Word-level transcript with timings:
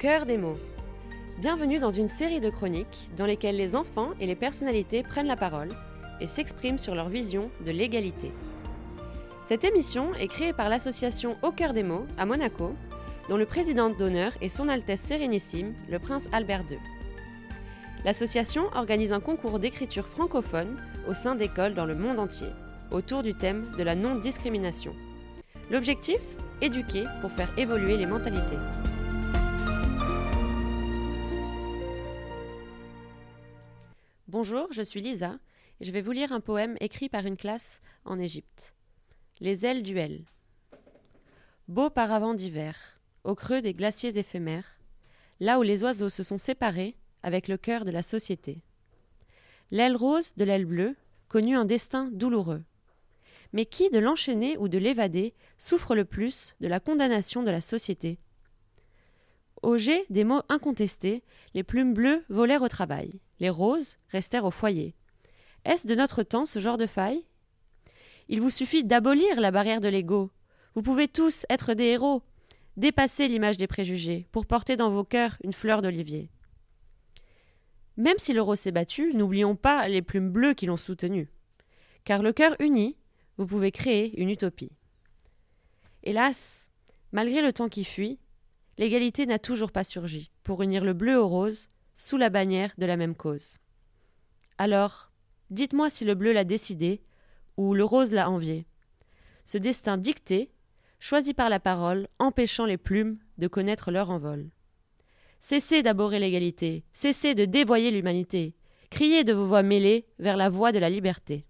cœur 0.00 0.24
des 0.24 0.38
mots. 0.38 0.56
Bienvenue 1.40 1.78
dans 1.78 1.90
une 1.90 2.08
série 2.08 2.40
de 2.40 2.48
chroniques 2.48 3.10
dans 3.18 3.26
lesquelles 3.26 3.58
les 3.58 3.76
enfants 3.76 4.12
et 4.18 4.26
les 4.26 4.34
personnalités 4.34 5.02
prennent 5.02 5.26
la 5.26 5.36
parole 5.36 5.68
et 6.22 6.26
s'expriment 6.26 6.78
sur 6.78 6.94
leur 6.94 7.10
vision 7.10 7.50
de 7.66 7.70
l'égalité. 7.70 8.32
Cette 9.44 9.62
émission 9.62 10.14
est 10.14 10.28
créée 10.28 10.54
par 10.54 10.70
l'association 10.70 11.36
Au 11.42 11.50
cœur 11.50 11.74
des 11.74 11.82
mots 11.82 12.06
à 12.16 12.24
Monaco, 12.24 12.72
dont 13.28 13.36
le 13.36 13.44
président 13.44 13.90
d'honneur 13.90 14.32
est 14.40 14.48
Son 14.48 14.70
Altesse 14.70 15.02
Sérénissime, 15.02 15.74
le 15.90 15.98
prince 15.98 16.30
Albert 16.32 16.64
II. 16.70 16.78
L'association 18.06 18.70
organise 18.74 19.12
un 19.12 19.20
concours 19.20 19.58
d'écriture 19.58 20.08
francophone 20.08 20.78
au 21.10 21.12
sein 21.12 21.34
d'écoles 21.34 21.74
dans 21.74 21.84
le 21.84 21.94
monde 21.94 22.18
entier, 22.18 22.48
autour 22.90 23.22
du 23.22 23.34
thème 23.34 23.66
de 23.76 23.82
la 23.82 23.96
non-discrimination. 23.96 24.94
L'objectif 25.70 26.20
Éduquer 26.62 27.04
pour 27.20 27.32
faire 27.32 27.50
évoluer 27.58 27.98
les 27.98 28.06
mentalités. 28.06 28.56
Bonjour, 34.32 34.68
je 34.70 34.82
suis 34.82 35.00
Lisa 35.00 35.40
et 35.80 35.84
je 35.84 35.90
vais 35.90 36.02
vous 36.02 36.12
lire 36.12 36.30
un 36.30 36.38
poème 36.38 36.76
écrit 36.78 37.08
par 37.08 37.26
une 37.26 37.36
classe 37.36 37.80
en 38.04 38.16
Égypte. 38.16 38.76
Les 39.40 39.66
ailes 39.66 39.82
du 39.82 39.98
L. 39.98 40.24
Beau 41.66 41.90
paravent 41.90 42.34
d'hiver, 42.34 43.00
au 43.24 43.34
creux 43.34 43.60
des 43.60 43.74
glaciers 43.74 44.16
éphémères, 44.16 44.78
là 45.40 45.58
où 45.58 45.62
les 45.62 45.82
oiseaux 45.82 46.10
se 46.10 46.22
sont 46.22 46.38
séparés 46.38 46.94
avec 47.24 47.48
le 47.48 47.56
cœur 47.56 47.84
de 47.84 47.90
la 47.90 48.02
société. 48.02 48.62
L'aile 49.72 49.96
rose 49.96 50.36
de 50.36 50.44
l'aile 50.44 50.64
bleue 50.64 50.94
connut 51.26 51.56
un 51.56 51.64
destin 51.64 52.08
douloureux. 52.12 52.62
Mais 53.52 53.66
qui 53.66 53.90
de 53.90 53.98
l'enchaîner 53.98 54.56
ou 54.58 54.68
de 54.68 54.78
l'évader 54.78 55.34
souffre 55.58 55.96
le 55.96 56.04
plus 56.04 56.54
de 56.60 56.68
la 56.68 56.78
condamnation 56.78 57.42
de 57.42 57.50
la 57.50 57.60
société 57.60 58.20
Au 59.70 59.76
des 59.76 60.24
mots 60.24 60.42
incontestés, 60.48 61.22
les 61.54 61.62
plumes 61.62 61.94
bleues 61.94 62.24
volèrent 62.28 62.62
au 62.62 62.68
travail, 62.68 63.20
les 63.38 63.50
roses 63.50 63.98
restèrent 64.08 64.44
au 64.44 64.50
foyer. 64.50 64.96
Est-ce 65.64 65.86
de 65.86 65.94
notre 65.94 66.24
temps 66.24 66.44
ce 66.44 66.58
genre 66.58 66.76
de 66.76 66.88
faille? 66.88 67.24
Il 68.28 68.40
vous 68.40 68.50
suffit 68.50 68.82
d'abolir 68.82 69.40
la 69.40 69.52
barrière 69.52 69.80
de 69.80 69.86
l'ego. 69.86 70.32
Vous 70.74 70.82
pouvez 70.82 71.06
tous 71.06 71.46
être 71.48 71.74
des 71.74 71.84
héros, 71.84 72.24
dépasser 72.76 73.28
l'image 73.28 73.58
des 73.58 73.68
préjugés, 73.68 74.26
pour 74.32 74.44
porter 74.44 74.74
dans 74.74 74.90
vos 74.90 75.04
cœurs 75.04 75.36
une 75.44 75.52
fleur 75.52 75.82
d'olivier. 75.82 76.32
Même 77.96 78.18
si 78.18 78.32
l'euro 78.32 78.56
s'est 78.56 78.72
battu, 78.72 79.12
n'oublions 79.14 79.54
pas 79.54 79.86
les 79.86 80.02
plumes 80.02 80.32
bleues 80.32 80.54
qui 80.54 80.66
l'ont 80.66 80.76
soutenu. 80.76 81.30
Car 82.02 82.24
le 82.24 82.32
cœur 82.32 82.56
uni, 82.58 82.96
vous 83.38 83.46
pouvez 83.46 83.70
créer 83.70 84.20
une 84.20 84.30
utopie. 84.30 84.74
Hélas, 86.02 86.72
malgré 87.12 87.40
le 87.40 87.52
temps 87.52 87.68
qui 87.68 87.84
fuit, 87.84 88.18
l'égalité 88.78 89.26
n'a 89.26 89.38
toujours 89.38 89.72
pas 89.72 89.84
surgi 89.84 90.30
pour 90.42 90.62
unir 90.62 90.84
le 90.84 90.92
bleu 90.92 91.18
au 91.18 91.28
rose 91.28 91.70
sous 91.94 92.16
la 92.16 92.30
bannière 92.30 92.72
de 92.78 92.86
la 92.86 92.96
même 92.96 93.14
cause. 93.14 93.58
Alors, 94.58 95.10
dites-moi 95.50 95.90
si 95.90 96.04
le 96.04 96.14
bleu 96.14 96.32
l'a 96.32 96.44
décidé 96.44 97.02
ou 97.56 97.74
le 97.74 97.84
rose 97.84 98.12
l'a 98.12 98.30
envié. 98.30 98.66
Ce 99.44 99.58
destin 99.58 99.96
dicté, 99.98 100.52
choisi 100.98 101.34
par 101.34 101.48
la 101.48 101.60
parole, 101.60 102.08
empêchant 102.18 102.66
les 102.66 102.76
plumes 102.76 103.18
de 103.38 103.48
connaître 103.48 103.90
leur 103.90 104.10
envol. 104.10 104.50
Cessez 105.40 105.82
d'aborer 105.82 106.18
l'égalité, 106.18 106.84
cessez 106.92 107.34
de 107.34 107.46
dévoyer 107.46 107.90
l'humanité, 107.90 108.54
criez 108.90 109.24
de 109.24 109.32
vos 109.32 109.46
voix 109.46 109.62
mêlées 109.62 110.06
vers 110.18 110.36
la 110.36 110.50
voie 110.50 110.72
de 110.72 110.78
la 110.78 110.90
liberté. 110.90 111.46